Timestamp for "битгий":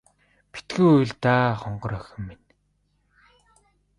0.51-0.87